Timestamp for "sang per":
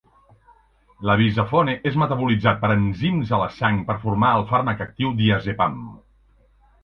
3.57-3.99